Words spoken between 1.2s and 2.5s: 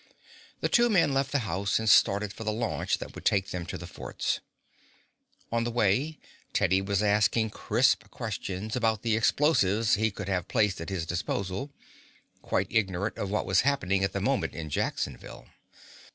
the house and started for